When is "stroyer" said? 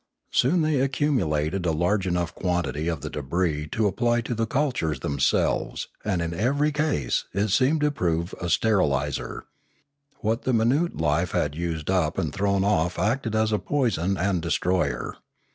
14.49-15.17